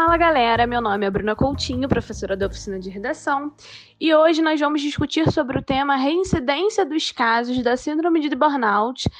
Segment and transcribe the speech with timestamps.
[0.00, 3.52] Fala galera, meu nome é Bruna Coutinho, professora da oficina de redação,
[4.00, 9.10] e hoje nós vamos discutir sobre o tema reincidência dos casos da síndrome de burnout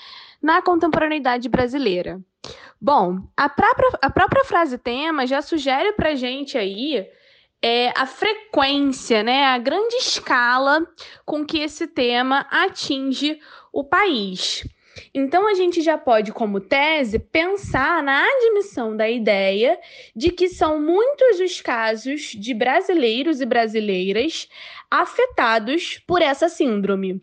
[0.40, 2.20] na contemporaneidade brasileira.
[2.80, 7.04] Bom, a própria, a própria frase tema já sugere para gente aí
[7.60, 10.86] é, a frequência, né, a grande escala
[11.26, 13.40] com que esse tema atinge
[13.72, 14.64] o país.
[15.14, 19.78] Então, a gente já pode, como tese, pensar na admissão da ideia
[20.14, 24.48] de que são muitos os casos de brasileiros e brasileiras
[24.90, 27.20] afetados por essa síndrome.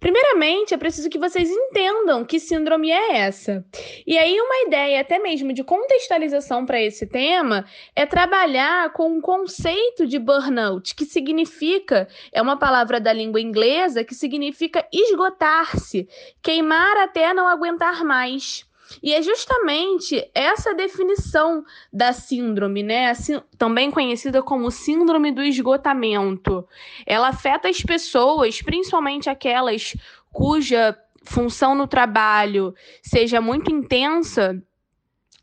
[0.00, 3.62] Primeiramente, é preciso que vocês entendam que síndrome é essa.
[4.06, 9.20] E aí, uma ideia até mesmo de contextualização para esse tema é trabalhar com o
[9.20, 16.08] conceito de burnout, que significa, é uma palavra da língua inglesa que significa esgotar-se,
[16.42, 18.69] queimar até não aguentar mais.
[19.02, 23.12] E é justamente essa definição da síndrome, né?
[23.56, 26.66] Também conhecida como síndrome do esgotamento.
[27.06, 29.94] Ela afeta as pessoas, principalmente aquelas
[30.32, 34.60] cuja função no trabalho seja muito intensa,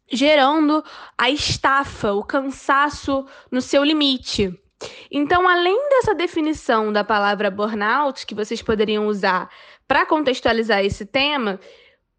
[0.10, 0.84] gerando
[1.18, 4.58] a estafa, o cansaço no seu limite.
[5.12, 9.50] Então, além dessa definição da palavra burnout, que vocês poderiam usar
[9.88, 11.60] para contextualizar esse tema,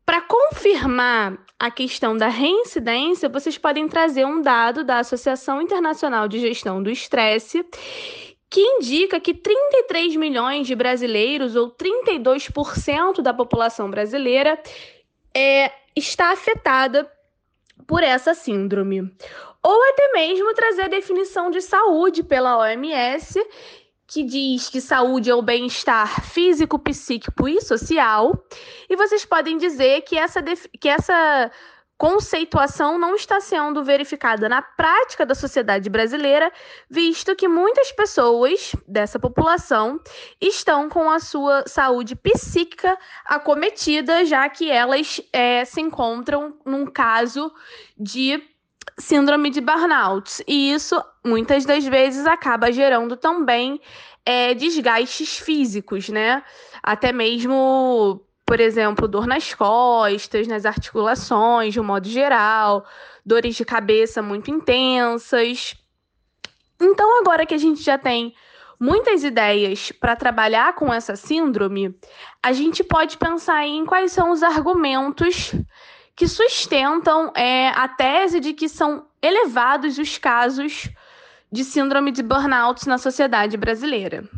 [0.08, 6.38] para confirmar a questão da reincidência, vocês podem trazer um dado da Associação Internacional de
[6.38, 7.62] Gestão do Estresse,
[8.48, 14.58] que indica que 33 milhões de brasileiros, ou 32% da população brasileira,
[15.36, 17.06] é, está afetada
[17.86, 19.14] por essa síndrome.
[19.62, 23.38] Ou até mesmo trazer a definição de saúde pela OMS,
[24.08, 28.42] que diz que saúde é o bem-estar físico, psíquico e social.
[28.88, 30.42] E vocês podem dizer que essa,
[30.80, 31.50] que essa
[31.98, 36.50] conceituação não está sendo verificada na prática da sociedade brasileira,
[36.88, 40.00] visto que muitas pessoas dessa população
[40.41, 47.52] estão com a sua saúde psíquica acometida, já que elas é, se encontram num caso
[47.98, 48.42] de
[48.99, 50.43] síndrome de burnout.
[50.47, 53.81] E isso, muitas das vezes, acaba gerando também
[54.25, 56.43] é, desgastes físicos, né?
[56.82, 62.87] Até mesmo, por exemplo, dor nas costas, nas articulações, de um modo geral,
[63.25, 65.75] dores de cabeça muito intensas.
[66.81, 68.34] Então, agora que a gente já tem
[68.78, 71.98] muitas ideias para trabalhar com essa síndrome,
[72.43, 75.53] a gente pode pensar em quais são os argumentos
[76.18, 80.88] que sustentam é, a tese de que são elevados os casos
[81.50, 84.28] de síndrome de burnout na sociedade brasileira.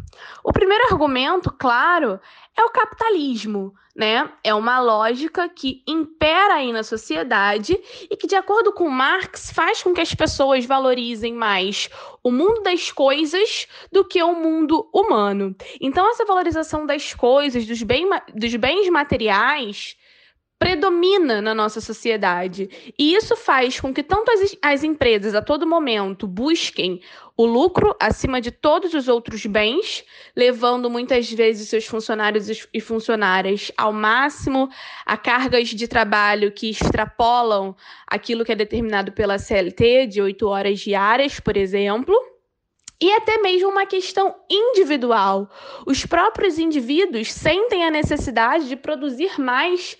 [0.44, 2.20] O primeiro argumento, claro,
[2.54, 4.30] é o capitalismo, né?
[4.44, 7.80] É uma lógica que impera aí na sociedade
[8.10, 11.88] e que, de acordo com Marx, faz com que as pessoas valorizem mais
[12.22, 15.56] o mundo das coisas do que o mundo humano.
[15.80, 19.96] Então, essa valorização das coisas, dos, bem, dos bens materiais,
[20.60, 22.92] predomina na nossa sociedade.
[22.98, 27.00] E isso faz com que tanto as, as empresas a todo momento busquem
[27.34, 30.04] o lucro acima de todos os outros bens,
[30.36, 34.68] levando muitas vezes seus funcionários e funcionárias ao máximo
[35.06, 37.74] a cargas de trabalho que extrapolam
[38.06, 42.14] aquilo que é determinado pela CLT, de oito horas diárias, por exemplo.
[43.00, 45.48] E até mesmo uma questão individual.
[45.86, 49.96] Os próprios indivíduos sentem a necessidade de produzir mais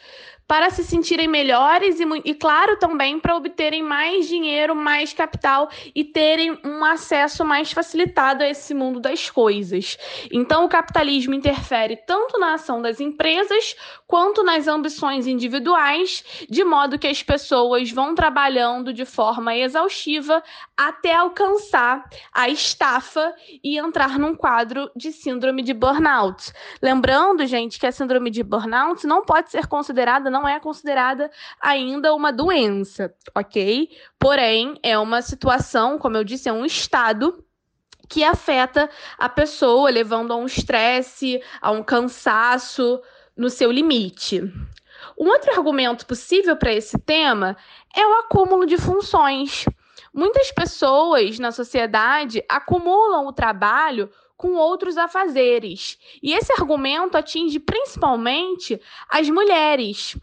[0.51, 6.03] para se sentirem melhores e, e claro, também para obterem mais dinheiro, mais capital e
[6.03, 9.97] terem um acesso mais facilitado a esse mundo das coisas.
[10.29, 13.77] Então, o capitalismo interfere tanto na ação das empresas
[14.09, 20.43] quanto nas ambições individuais, de modo que as pessoas vão trabalhando de forma exaustiva
[20.77, 26.53] até alcançar a estafa e entrar num quadro de síndrome de burnout.
[26.83, 31.31] Lembrando, gente, que a síndrome de burnout não pode ser considerada, não é considerada
[31.61, 33.91] ainda uma doença, ok?
[34.19, 37.45] Porém, é uma situação, como eu disse, é um estado
[38.09, 38.89] que afeta
[39.19, 43.01] a pessoa, levando a um estresse, a um cansaço
[43.37, 44.43] no seu limite.
[45.19, 47.57] Um outro argumento possível para esse tema
[47.95, 49.67] é o acúmulo de funções.
[50.13, 54.11] Muitas pessoas na sociedade acumulam o trabalho
[54.41, 55.99] com outros afazeres.
[56.23, 60.17] E esse argumento atinge principalmente as mulheres.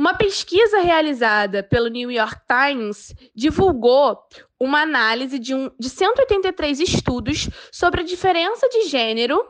[0.00, 4.18] Uma pesquisa realizada pelo New York Times divulgou
[4.58, 9.46] uma análise de, um, de 183 estudos sobre a diferença de gênero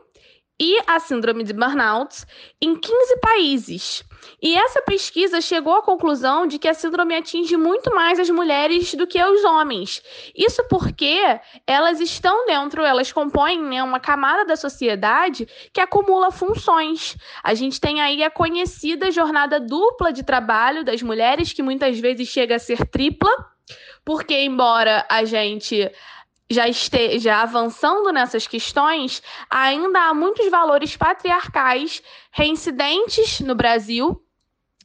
[0.61, 2.23] e a síndrome de burnout
[2.61, 4.03] em 15 países.
[4.39, 8.93] E essa pesquisa chegou à conclusão de que a síndrome atinge muito mais as mulheres
[8.93, 10.03] do que os homens.
[10.35, 11.19] Isso porque
[11.65, 17.17] elas estão dentro, elas compõem né, uma camada da sociedade que acumula funções.
[17.43, 22.27] A gente tem aí a conhecida jornada dupla de trabalho das mulheres, que muitas vezes
[22.27, 23.31] chega a ser tripla,
[24.05, 25.91] porque embora a gente
[26.51, 32.01] já esteja avançando nessas questões, ainda há muitos valores patriarcais
[32.31, 34.21] reincidentes no Brasil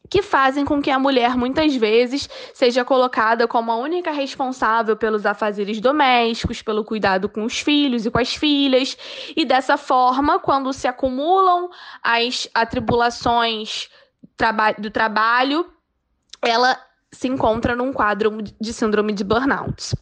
[0.09, 5.27] que fazem com que a mulher muitas vezes seja colocada como a única responsável pelos
[5.27, 8.97] afazeres domésticos, pelo cuidado com os filhos e com as filhas,
[9.37, 11.69] e dessa forma, quando se acumulam
[12.03, 13.89] as atribulações
[14.79, 15.67] do trabalho,
[16.43, 16.79] ela
[17.13, 19.95] se encontra num quadro de síndrome de burnout.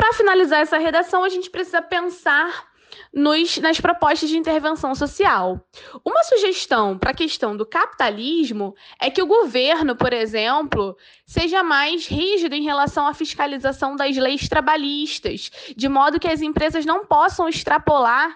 [0.00, 2.70] Para finalizar essa redação, a gente precisa pensar
[3.12, 5.62] nos, nas propostas de intervenção social.
[6.02, 12.06] Uma sugestão para a questão do capitalismo é que o governo, por exemplo, seja mais
[12.06, 17.46] rígido em relação à fiscalização das leis trabalhistas, de modo que as empresas não possam
[17.46, 18.34] extrapolar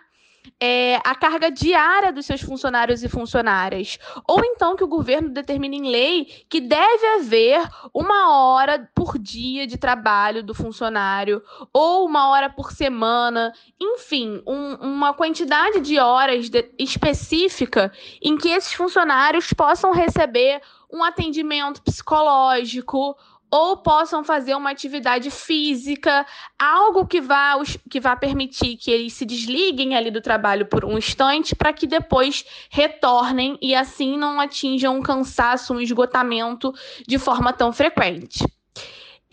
[0.60, 3.98] é, a carga diária dos seus funcionários e funcionárias.
[4.26, 7.62] Ou então que o governo determine em lei que deve haver
[7.92, 11.42] uma hora por dia de trabalho do funcionário,
[11.72, 17.92] ou uma hora por semana, enfim, um, uma quantidade de horas de, específica
[18.22, 20.60] em que esses funcionários possam receber
[20.92, 23.16] um atendimento psicológico
[23.54, 26.26] ou possam fazer uma atividade física,
[26.58, 27.54] algo que vá,
[27.88, 31.86] que vá permitir que eles se desliguem ali do trabalho por um instante para que
[31.86, 36.74] depois retornem e assim não atinjam um cansaço, um esgotamento
[37.06, 38.44] de forma tão frequente.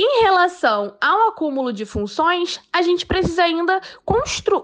[0.04, 3.80] Em relação ao acúmulo de funções, a gente precisa ainda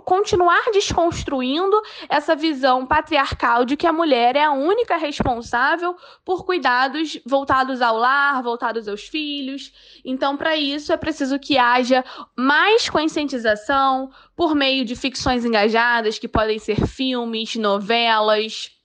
[0.04, 1.80] continuar desconstruindo
[2.10, 5.96] essa visão patriarcal de que a mulher é a única responsável
[6.26, 9.72] por cuidados voltados ao lar, voltados aos filhos.
[10.04, 12.04] Então, para isso, é preciso que haja
[12.36, 18.76] mais conscientização por meio de ficções engajadas, que podem ser filmes, novelas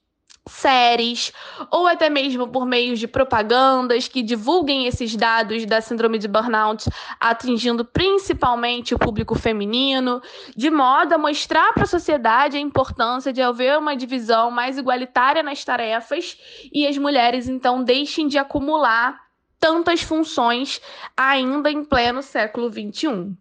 [0.47, 1.31] séries,
[1.71, 6.89] ou até mesmo por meio de propagandas que divulguem esses dados da síndrome de burnout,
[7.19, 10.21] atingindo principalmente o público feminino,
[10.55, 15.41] de modo a mostrar para a sociedade a importância de haver uma divisão mais igualitária
[15.41, 16.37] nas tarefas
[16.73, 19.23] e as mulheres então deixem de acumular
[19.59, 20.81] tantas funções
[21.15, 23.33] ainda em pleno século XXI.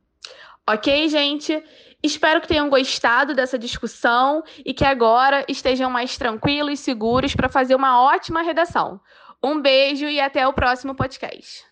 [0.69, 1.61] Ok, gente?
[2.03, 7.49] Espero que tenham gostado dessa discussão e que agora estejam mais tranquilos e seguros para
[7.49, 9.01] fazer uma ótima redação.
[9.43, 11.65] Um beijo e até o próximo podcast.